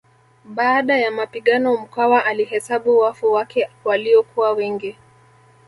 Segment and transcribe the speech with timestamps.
[0.45, 4.97] Baada ya mapigano Mkwawa alihesabu wafu wake waliokuwa wengi